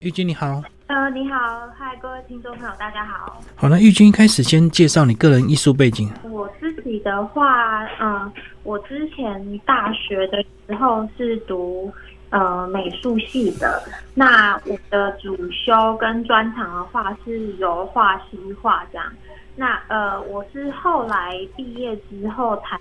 [0.00, 3.42] 玉君你好，呃，你好，嗨，各位听众朋友，大家好。
[3.56, 6.08] 好，那玉君一开始先介绍你个人艺术背景。
[6.22, 8.32] 我自己的话，嗯，
[8.62, 11.92] 我之前大学的时候是读
[12.30, 13.82] 呃美术系的，
[14.14, 19.12] 那我的主修跟专长的话是油画、西画这样。
[19.56, 22.78] 那呃，我是后来毕业之后才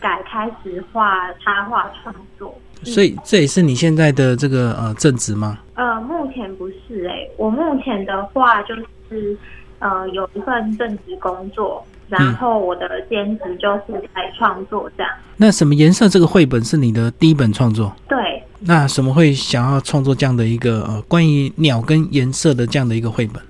[0.00, 2.58] 改开始画插画创作。
[2.82, 5.58] 所以这也是你现在的这个呃正职吗？
[5.74, 8.74] 呃，目前不是哎，我目前的话就
[9.08, 9.36] 是
[9.78, 15.12] 呃有一份正职工作，然后我的兼职就是在创作这样。
[15.36, 17.94] 那什么颜色这个绘本是你的第一本创作？
[18.08, 18.16] 对。
[18.58, 23.42] 那什么会想要创作这样的一个呃关于鸟跟颜色的这样的一个绘本？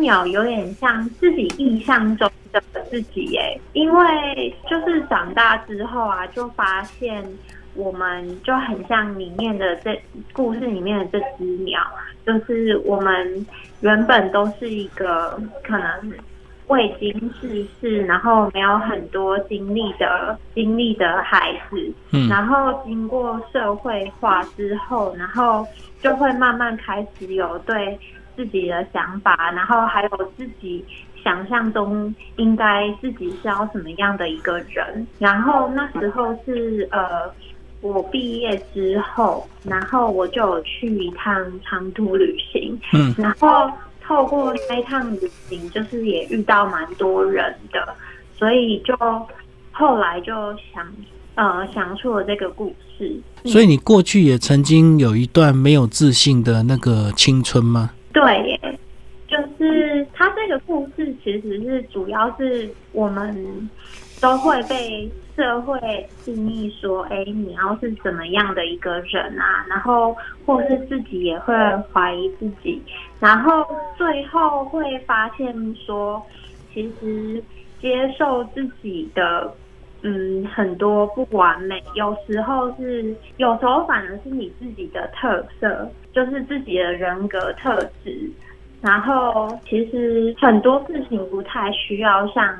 [0.00, 2.28] 鸟有点像自己印象中。
[2.52, 7.24] 的自己耶，因为就是长大之后啊，就发现
[7.76, 9.96] 我们就很像里面的这
[10.32, 11.80] 故事里面的这只鸟，
[12.26, 13.46] 就是我们
[13.82, 16.12] 原本都是一个可能
[16.66, 25.64] 未经世事，然后没有很多经历的经历的孩子，嗯，然后经过社会化之后，然后
[26.02, 27.96] 就会慢慢开始有对
[28.44, 30.84] 自己的想法，然后还有自己。
[31.22, 37.30] 想象中应该自己是要什么样的一个人，然后那时候是呃，
[37.82, 43.70] 我毕业之后，然后我就去一趟长途旅行，嗯，然后
[44.02, 47.94] 透过那一趟旅行，就是也遇到蛮多人的，
[48.38, 48.96] 所以就
[49.72, 50.32] 后来就
[50.72, 50.90] 想
[51.34, 53.20] 呃想出了这个故事。
[53.44, 57.90] 所以你过去也曾经有一段没有自信的那个青春吗？
[58.12, 58.78] 对耶。
[59.28, 63.70] 就是他这个故事，其实是主要是我们
[64.20, 65.78] 都会被社会
[66.24, 69.64] 定义说，哎，你要是怎么样的一个人啊？
[69.68, 71.54] 然后或是自己也会
[71.92, 72.82] 怀疑自己，
[73.20, 73.64] 然后
[73.96, 76.20] 最后会发现说，
[76.74, 77.40] 其实
[77.80, 79.54] 接受自己的，
[80.02, 88.30] 嗯，很多不完美，有时候是，有时候反而是你自己的特色，就是自己的人格特质。
[88.80, 92.56] 然后其实很多事情不太需要像，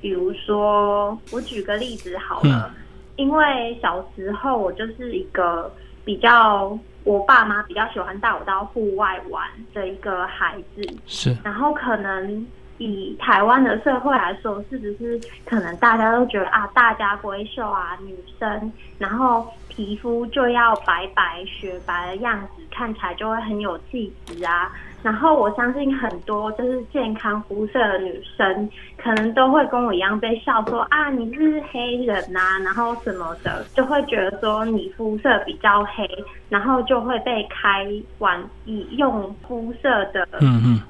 [0.00, 2.74] 比如说我举个例子好了，
[3.16, 5.70] 因为小时候我就是一个
[6.02, 12.46] 比较我爸妈比较喜欢带我到户外玩的一个孩子，是，然后可能
[12.80, 24.72] 以台湾的社会来说，是不是可能大家都觉得啊大家闺秀啊女生，然后皮肤就要白白雪白的样子，看起来就会很有气质啊。
[25.02, 28.70] 然后我相信很多就是健康肤色的女生，
[29.02, 36.06] 可能都会跟我一样被笑说啊，你是黑人呐，然后什么的，就会觉得说你肤色比较黑，
[36.48, 37.86] 然后就会被开
[38.18, 40.80] 玩以用肤色的嗯嗯，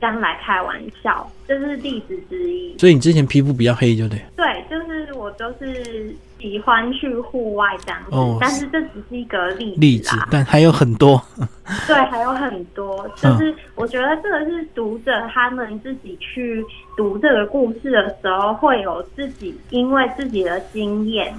[0.00, 2.76] 这样来开玩笑，这是例子之一。
[2.78, 4.18] 所以你之前皮肤比较黑，就对。
[4.36, 6.14] 对，就是我都是。
[6.40, 11.22] 喜欢去户外这样子，但是这只是一个例例子，但还有很多。
[11.86, 16.64] 对，还有很多，就是我觉得这个是读者他们自己去
[16.96, 21.30] 读这个故事的时候，会有自己因为自己的经验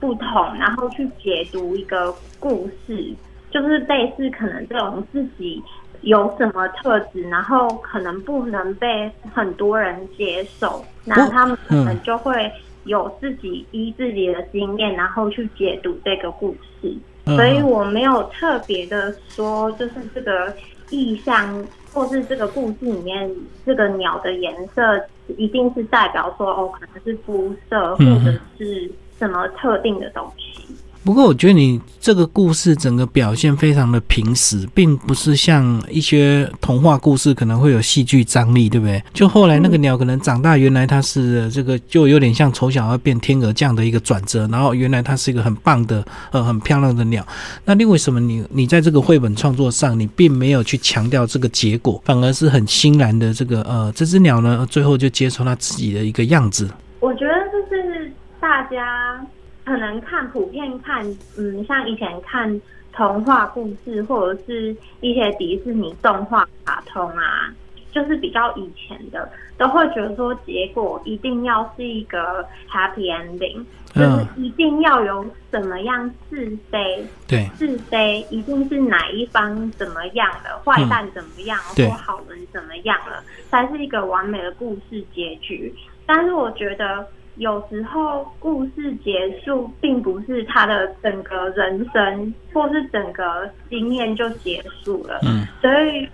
[0.00, 3.14] 不同，然后去解读一个故事，
[3.52, 5.62] 就是类似可能这种自己
[6.02, 12.50] 有什么特质，然后可能不能被很多人接受，那他们可能就会。
[12.84, 16.90] 有自己依自己的经验，然后去解读这个故事，
[17.26, 20.52] 所以我没有特别的说，就是这个
[20.88, 21.62] 意象
[21.92, 23.30] 或是这个故事里面
[23.66, 24.98] 这个鸟的颜色，
[25.36, 30.74] 一定是代表说哦，可能是肤色或者是什么特定的东西。
[31.02, 39.02] 不过我觉得你这个故事整个表现非常的平实，并不是像一些童话故事可能会有戏剧张力，对不对？
[39.14, 47.26] 就后来那个鸟可能长大，原来它是这个，就有点像丑小鸭变天鹅这样的一个转折，然后原来它是一个很棒的、呃很漂亮的鸟。
[47.64, 56.68] 那另为什么你你在这个绘本创作上，你并没有去强调这个结果，反而是很欣然的这个呃这只鸟呢，最后就接受它自己的一个样子？
[57.00, 57.32] 我觉得
[57.70, 59.26] 这是大家。
[59.64, 61.04] 可能看普遍看，
[61.36, 62.60] 嗯，像以前看
[62.92, 67.54] 童话故事或者是一些迪士尼动画卡通啊，
[67.92, 73.64] 就是比较以前的，都会觉得说结果一定要是一个 happy ending，
[73.94, 85.72] 就是一定要有怎么样是非，对，是非一定是哪一方怎么样的，坏蛋怎么样，或好人怎么样了，才是一个完美的故事结局。
[86.06, 87.06] 但是我觉得。
[87.40, 95.18] 有时候故事结束，并不是他的整个人生或是整个经验就结束了。
[95.22, 96.06] 嗯，所以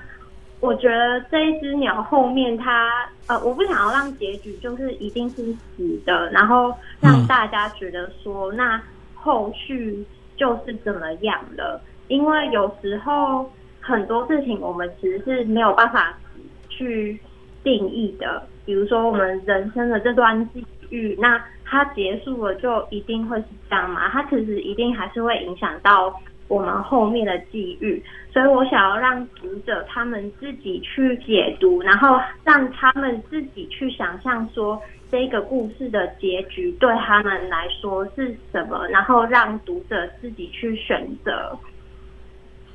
[0.60, 2.92] 我觉得这一只鸟后面它，
[3.26, 8.80] 呃，我不想要让结局就是一定是死的，然后让大家觉得说那
[9.12, 10.06] 后续
[10.36, 11.82] 就是怎么样了。
[12.06, 13.50] 因为有时候
[13.80, 16.16] 很多事情我们其实是没有办法
[16.68, 17.18] 去
[17.64, 20.48] 定义的，比如说我们人生的这段
[21.18, 24.08] 那它结束了就一定会是这样吗？
[24.10, 26.14] 它其实一定还是会影响到
[26.48, 28.02] 我们后面的际遇，
[28.32, 34.80] 所以我想要让读者他们自己去解读，然后让他们自己去想象说
[35.10, 41.58] 这个故事的结局对他们来说是什么，然后让读者自己去选择。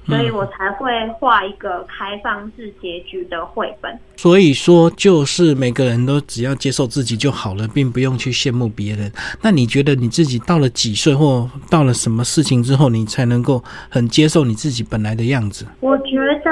[0.06, 3.98] 所以我才会画一个开放式结局的绘本。
[4.18, 9.12] 所以说，就是每个人都只要接受自己就好了，并不用去羡慕别人。
[9.42, 15.66] 那你觉得你自己到了几岁，或到了什么事情之后，你才能够很接受你自己本来的样子？
[15.80, 16.52] 我觉得，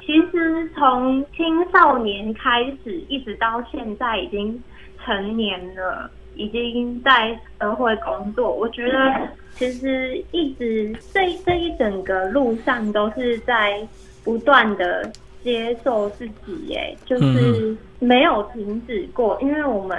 [0.00, 4.58] 其实从青少年开始，一直到现在已经
[5.04, 6.10] 成年了。
[6.34, 13.86] 已经在社会工作，我觉得其实一直这这一整个路上都是在
[14.24, 15.10] 不断的
[15.42, 19.98] 接受自己，哎，就是没有停止过，因为我们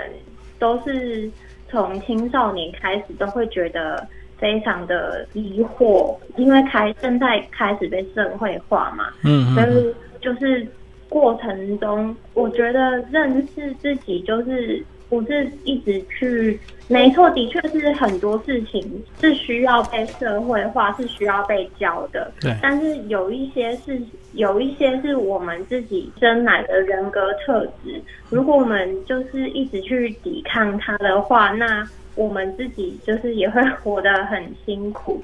[0.57, 1.29] 都是
[1.69, 4.07] 从青少年开始都会觉得
[4.37, 10.67] 非常的疑惑，因为开正在开始被社会化嘛，嗯，所以就是
[11.09, 14.83] 过程中，我觉得认识自己就是。
[15.21, 18.81] 不是一直去，没错，的确是很多事情
[19.21, 22.31] 是需要被社会化，是需要被教的。
[22.41, 24.01] 对，但是有一些是
[24.33, 35.23] 有一些是我们自己生来的人格特质，如果我们就是一直去抵抗它的话，那我们自己就是也会 活得很辛苦。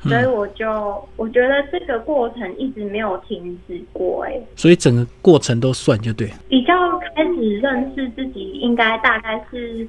[0.00, 6.30] 所以我就我觉得这个过程一直没有停止过，哎，所以整个过程都算就对。
[6.48, 6.72] 比较
[7.16, 9.86] 开始认识自己，应该大概是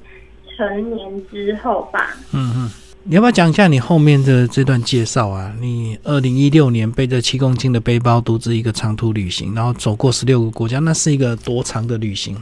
[0.56, 2.16] 成年之后吧。
[2.32, 2.70] 嗯嗯，
[3.04, 5.54] 你要不要讲一下你后面的这段介绍啊？
[5.60, 12.36] 你二零一六年背着七公斤的背包，独自一个长途旅行，然后走过十六个国家，那是一个多长的旅行？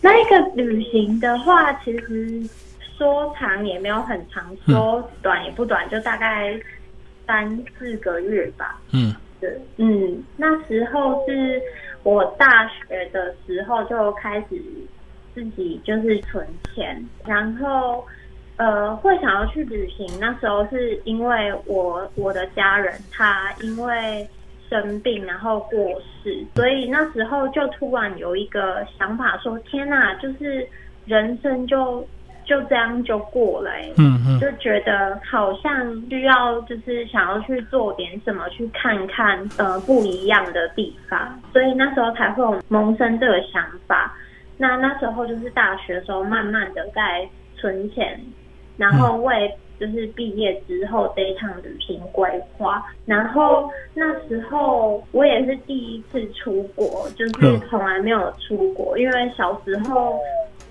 [0.00, 2.40] 那一个旅行的话，其实。
[2.96, 6.58] 说长也没有很长，说短也不短，就大概
[7.26, 8.80] 三四个月吧。
[8.92, 11.60] 嗯，对，嗯，那时候是
[12.04, 14.62] 我大学的时候就开始
[15.34, 18.06] 自己就是存钱，然后
[18.56, 20.06] 呃会想要去旅行。
[20.20, 24.28] 那时候是因为我我的家人他因为
[24.70, 30.64] 生病然后过世，所以那时候就突然有一个想法说：天呐，就是
[31.06, 32.06] 人生就。
[32.44, 44.14] 就这样就过了，嗯嗯，就觉得好像需要就是想要去做点什么，去看看呃不一样的地方，所以那时候才会有萌生这个想法。
[44.56, 48.20] 那那时候就是大学的时候，慢慢的在存钱，
[48.76, 52.84] 然后为就是毕业之后这一趟旅行规划。
[53.04, 60.18] 然后那时候我也是第一次出国，就是从来没有出国，因为小时候。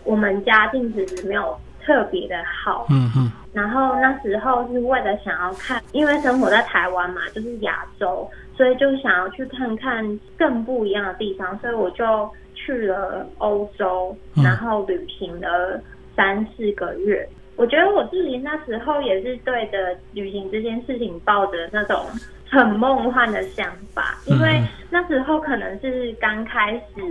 [0.03, 15.81] 我们家境其实没有特别的好，嗯嗯，然后那时候是为了想要看，因为生活在台湾嘛，就是亚洲，所以就想要去看看更不一样的地方，所以我就去了欧洲，然后旅行了
[16.15, 17.27] 三四个月。
[17.55, 19.77] 我觉得我自己那时候也是对着
[20.13, 22.03] 旅行这件事情抱着那种
[22.49, 27.03] 很梦幻的想法，因为那时候可能是刚开始。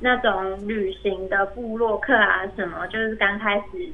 [0.00, 3.88] 那种旅行的部落客啊，什么就是刚开始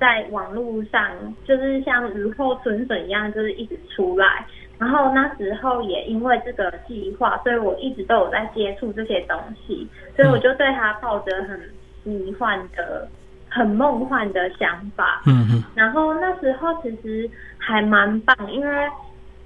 [0.00, 1.10] 在网络上，
[1.44, 4.44] 就是像雨后春笋一样，就是一直出来。
[4.78, 11.60] 然后那时候也因为这个计划，所以我一直都有在接触这些东西，所以我就对他抱着很
[12.02, 13.06] 迷幻的、
[13.48, 15.22] 很梦幻的想法。
[15.26, 15.62] 嗯嗯。
[15.76, 18.88] 然后那时候其实还蛮棒，因为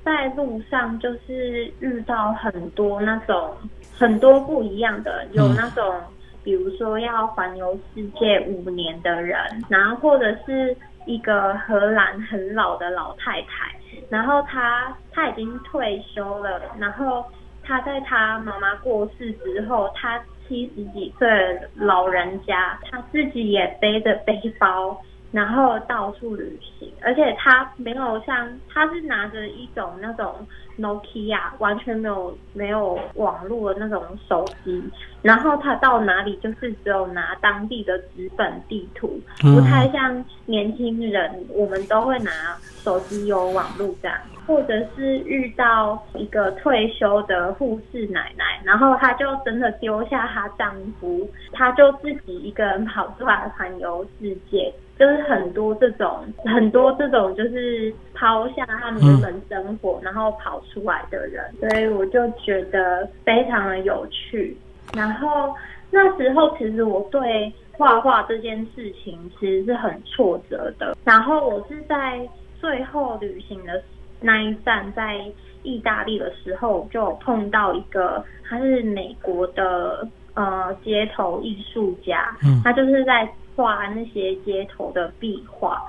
[0.07, 3.53] 在路上就是遇到很多那种。
[3.99, 5.99] 很多不一样的，有那种，
[6.45, 9.39] 比如说要环游世界五年的人，
[9.71, 13.75] 然后或者是一个荷兰很老的老太太，
[14.11, 17.25] 然后她她已经退休了，然后
[17.65, 21.27] 她在她妈妈过世之后，她七十几岁
[21.75, 25.01] 老人家，她自己也背着背包。
[25.37, 30.35] 然后到处旅行，而且他没有像他是拿着一种那种
[30.79, 34.83] Nokia 完全没有没有网络的那种手机，
[35.21, 44.17] 然后他到哪里就是只有拿当地的纸本地图，不太像年轻人，我们都会拿手机有网络这样，
[44.47, 54.73] 或者是遇到一个退休的护士奶奶，然后她就真的丢下她丈夫，她就自己一个人跑出来环游世界。
[54.99, 64.57] 就是很多这种，很多这种，就是抛下他们原本生活，然后跑出来的人，所以我就觉得非常的有趣。
[64.95, 65.55] 然后
[65.91, 70.97] 那时候，其实我对画画这件事情其实是很挫折的。
[71.05, 72.27] 然后我是在
[72.59, 73.83] 最后旅行的
[74.23, 75.21] 那一站，在
[75.63, 82.35] 意大利的时候，就碰到一个，他是美国的呃街头艺术家，
[82.65, 83.31] 他就是在。
[83.57, 85.83] 画那些街头的壁画，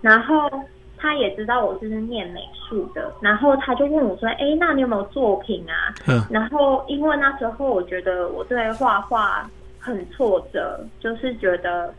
[0.00, 0.50] 然后
[0.98, 9.48] 他也知道我是念美术的，然后他就问我说：“哎，那你有没有作品啊？”嗯，然后因为那时候我觉得我对画画
[9.78, 11.94] 很挫折，就是觉得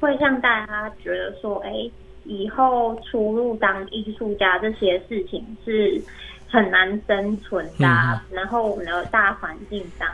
[0.00, 1.90] 会让大家觉得说：“哎，
[2.24, 6.02] 以后出入当艺术家这些事情是
[6.48, 7.86] 很难生存的。”
[8.32, 10.08] 然后我们的大环境上，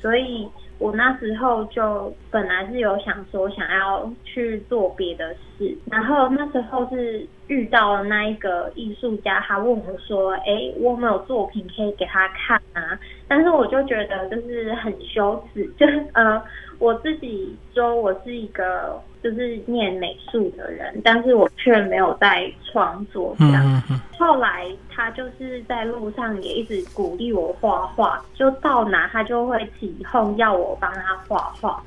[0.00, 0.48] 所以。
[0.80, 16.42] 我那时候就本来是有想说想要去做别的事，然后那时候是遇到了那一个艺术家，他问我说：“哎，我有没有作品可以给他看啊？”但是我就觉得就是很羞耻，就是呃，
[16.78, 19.00] 我自己说我是一个。
[19.22, 23.82] 就是念美术的人，但是我却没有在创作这样。
[24.18, 31.82] 后来他就是在路上也一直鼓励我画画，就到哪他就会起哄要我帮他画画。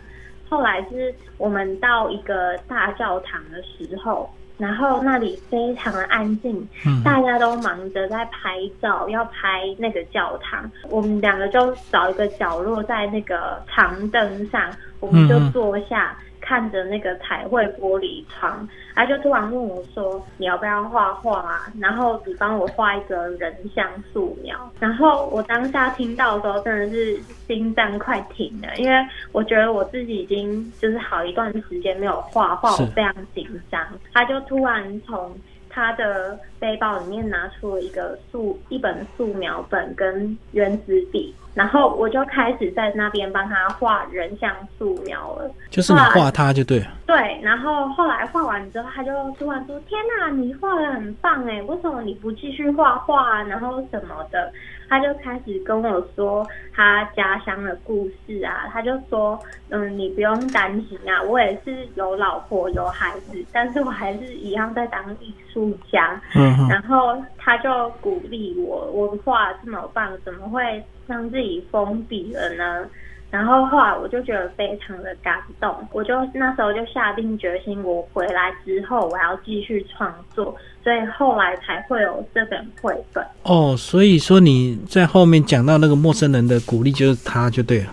[0.48, 6.68] 后来是我们到一个大教堂的时候，然后那里非常的安静，
[7.04, 10.70] 大家都忙着在拍照，要拍那个教堂。
[10.90, 16.16] 我们两个就找一个角落，在那个长凳上，我们就坐下。
[16.46, 24.70] 看着那个彩绘玻璃窗，他就突然问我说：“你要不要画画啊？”然后你帮我画一个人像素描。
[24.78, 28.96] 然后我当下听到的时候，真的是心脏快停了，因为
[29.32, 33.82] 我觉得我自己已经就是好一段时间没有画画，我非常紧张。
[34.12, 35.34] 他就突然从
[35.70, 41.34] 他的背包里面拿出了一个素一本素描本跟圆珠笔。
[41.53, 46.83] 然后我就开始在那边帮他画人像素描了，就是你画他就对。
[47.05, 53.43] 对，然后后来画完之后，他就突然说：“天哪，你画的很棒哎，为什么你不继续画画？
[53.43, 54.51] 然后什么的？”
[54.89, 70.83] 他就开始跟我说他家乡的故事啊，他就说：“嗯，你不用担心啊，我也是有老婆有孩子，但是我还是一样在当艺术家。”嗯，然后他就鼓励我，我画这么棒，怎么会？
[71.07, 72.88] 让自己封闭了呢，
[73.29, 83.25] 然后后来我就觉得非常的感动，我就那时候就下定决心，我回来之后我要继续创作，所以后来才会有这本绘本。
[83.43, 87.88] 哦，所以说你在后面讲到那个陌生人的鼓励，就是他就对了。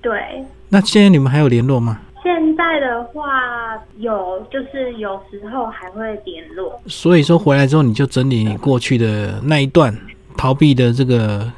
[0.00, 0.20] 对。
[0.68, 2.00] 那现在你们还有联络吗？
[2.22, 6.80] 现在的话有，就是有时候还会联络。
[6.86, 9.96] 所以说回来之后，你就整理你过去的那一段
[10.36, 11.50] 逃避的这个。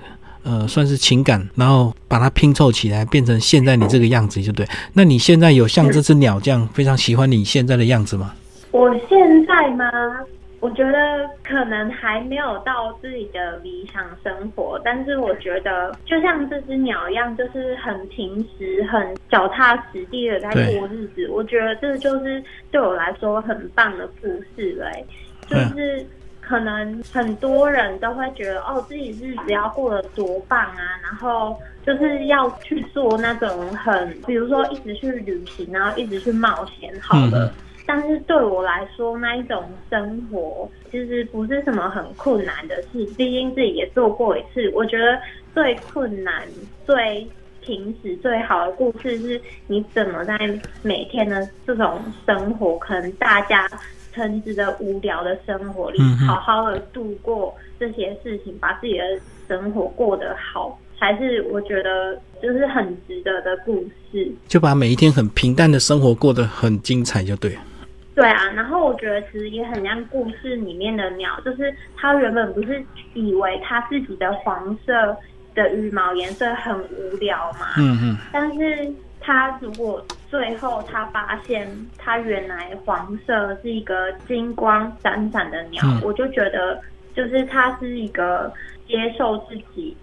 [0.44, 4.66] 呃，算是情感，然后把它拼凑起来，变成现在你这个样子，就对。
[4.92, 8.34] 那你现在有像这只鸟这样非常喜欢你现在的样子吗？
[8.70, 9.90] 我现在吗？
[10.60, 21.28] 我觉得可能还没有到自己的理想生活，但是我觉得就像这只鸟一样，就是很平时、很脚踏实地的在过日子。
[21.30, 25.04] 我觉得这就是对我来说很棒的故事嘞，
[25.48, 26.06] 就是。
[26.46, 37.52] 可能很多人都会觉得，哦，自己日子要过得多棒啊，然后就是要去做那种很，比如说一直去旅行，然后一直去冒险，好了。
[37.86, 44.70] 但是对我来说，那一种生活其实不是什么很困难的事，毕竟自己也做过一次。
[44.74, 45.18] 我觉得
[45.54, 46.44] 最困难、
[46.86, 47.26] 最
[47.60, 50.38] 平时、最好的故事是，你怎么在
[50.82, 53.68] 每天的这种生活，可能大家。
[54.14, 59.04] 称之的无聊的生活里，好好的度过这些事情，把自己的
[59.49, 64.30] 生活过得好，才是我觉得就是很值得的故事。
[64.47, 67.56] 就把每一天很平淡的生活过得很精彩，就对。
[68.14, 72.80] 对啊，然后我觉得其实也很像故事里面的鸟，就是它原本不是
[73.12, 75.16] 以为它自己的黄色
[75.52, 78.88] 的羽毛颜色很无聊嘛，嗯嗯，但是
[79.21, 80.00] 它如果
[80.35, 81.64] 最后他发现
[81.97, 86.81] 他原来黄色是一个金光闪闪的鸟，嗯我就觉得
[87.14, 88.53] 就是他是一个
[88.88, 89.97] 接受自己，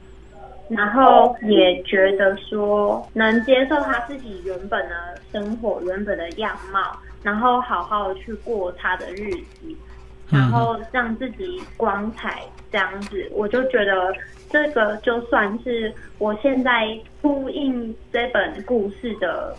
[0.70, 9.76] 然后也觉得说能接受他自己原本的生活、原本的样貌，然后好好的去过他的日子。
[10.30, 14.16] 然后让自己光彩这样子，我就觉得
[14.50, 19.54] 这个就算是我现在呼应这本故事的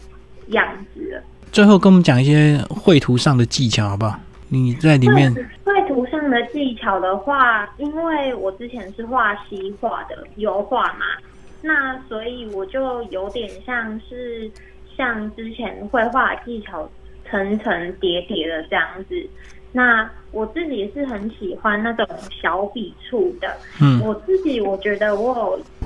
[0.48, 1.22] 样子了。
[1.50, 4.18] 最后跟我们讲一些绘图上的技巧好不好？
[4.48, 5.32] 你在里面
[5.64, 11.06] 绘图上的技巧的话，因为我之前是画西画的油画嘛，
[11.62, 14.50] 那所以我就有点像是
[14.94, 16.86] 像之前绘画技巧
[17.30, 19.26] 层层叠叠的这样子。
[19.74, 22.06] 那我自己是很喜欢那种
[22.42, 25.34] 小笔触的，嗯我自己我觉得我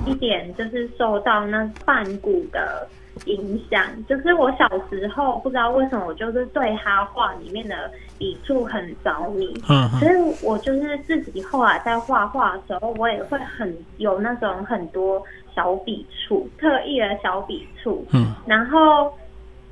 [0.05, 2.85] 有一点就是受到那梵谷的
[3.25, 15.21] 影响，就是我小时候不知道为什么我就是对他画里面的笔触很着迷，嗯所以我就是自己后来在画画的时候，我也会很有那种很多
[15.55, 18.33] 小笔触，特意的小笔触，嗯。
[18.45, 19.11] 然后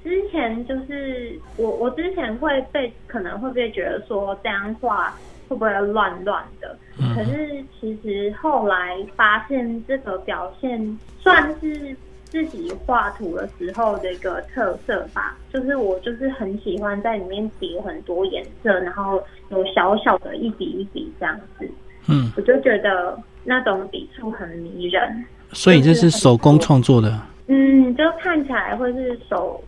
[0.04, 5.10] 之前就是我，我之前会被可能会被觉得说这样画
[5.48, 6.78] 会不会乱乱的，
[7.16, 11.96] 可嗯是其实后来发现这个表现算是
[12.36, 21.65] 自己画图的时候的一个特色吧，就是我就是很喜欢在里面叠很多颜色，然后有小小的一笔一笔这样子，
[22.10, 25.24] 嗯，我就觉得那种笔触很迷人。
[25.54, 27.18] 所以这是手工创作的。
[27.48, 29.63] 嗯，就看起来会是手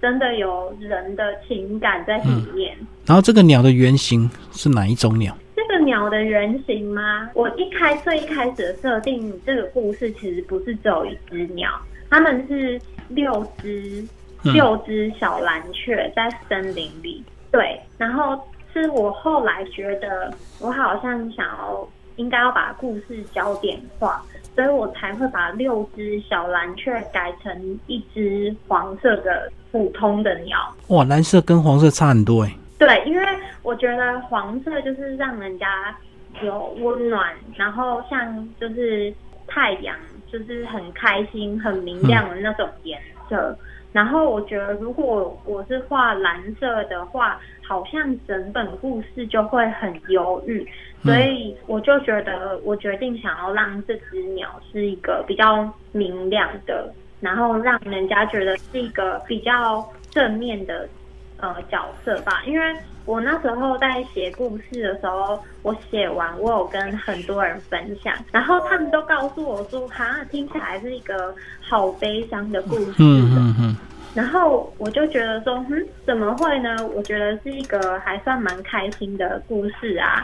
[0.00, 2.76] 真的有人的情感在里面。
[3.04, 5.36] 然后这个鸟的原型是哪一种鸟？
[5.56, 7.28] 这个鸟的原型吗？
[7.34, 11.68] 我一开最一开始的设定，这个故事其实不是只有一只鸟，
[12.12, 12.78] 它们是
[13.08, 14.06] 六只
[14.44, 17.24] 嗯六只小蓝雀在森林里。
[17.50, 18.38] 对，然后
[18.70, 24.22] 是我后来觉得，我好像想要应该要把故事焦点化，
[24.54, 30.58] 所以我才会把六只小蓝雀改成一只黄色的普通的鸟。
[30.88, 32.54] 哇，蓝色跟黄色差很多哎。
[32.78, 33.26] 对，因为
[33.62, 35.96] 我觉得黄色就是让人家
[36.42, 39.14] 有温暖，然后像就是
[39.46, 39.96] 太阳，
[40.32, 42.98] 就是很开心、很明亮的那种颜
[43.28, 43.56] 色。
[43.92, 50.66] 然后我觉得，如果我是画蓝色的话，好像整本故事就会很忧郁，
[51.02, 56.90] 所以我就觉得，我决定想要让这只鸟是一个比较明亮的，
[57.20, 60.88] 然后让人家觉得是一个比较正面的
[61.36, 72.94] 呃角色吧，因为我那时候在写故事的时候，我写完我有跟很多人分享，然后他们都告诉我说，哈，听起来是一个好悲伤的故事。
[72.98, 73.76] 嗯嗯嗯，
[74.14, 76.76] 然后我就觉得说，嗯，怎么会呢？
[76.94, 80.22] 我觉得是一个还算蛮开心的故事啊。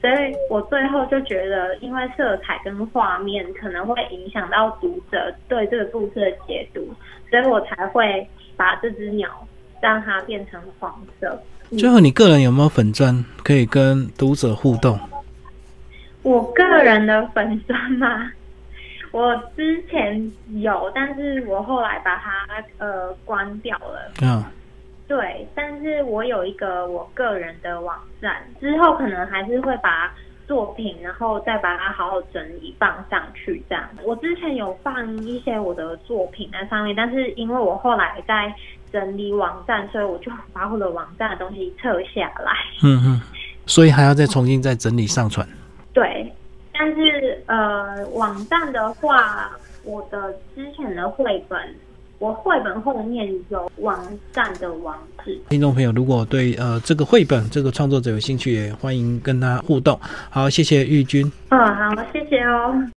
[0.00, 6.88] 所以我最后就觉得，因为色彩跟画面可能会影响到读者对这个故事的解读，
[7.28, 9.28] 所以我才会把这只鸟
[9.82, 11.38] 让它变成黄色。
[11.78, 14.98] 最后你个人有没有粉钻可以跟读者互动？
[16.22, 18.30] 我个人的粉钻吗，
[19.12, 22.46] 我之前有，但是我后来把它
[22.78, 24.12] 呃关掉了。
[24.20, 24.44] 嗯，
[25.06, 30.12] 对，但是我有一个我个人的网站，之后可能还是会把
[30.46, 33.88] 作品，然后再把它好好整理放上去这样。
[34.04, 38.52] 我之前有放一些我的作品在上面，但是因为我后来在
[38.92, 42.52] 整理网站，所以我就把我的网站的东西撤下来。
[42.82, 43.20] 嗯嗯，
[43.66, 45.46] 所以还要再重新再整理上传。
[45.92, 46.32] 对，
[46.72, 49.50] 但是呃，网站的话，
[49.84, 51.58] 我的之前的绘本，
[52.18, 53.98] 我绘本后面有网
[54.32, 55.38] 站的网址。
[55.48, 59.98] 听众朋友，如果对呃这个绘本这个创作者有兴趣，也欢迎跟他互动。
[60.30, 61.30] 好，谢谢玉君。
[61.50, 62.74] 嗯，好，谢谢哦。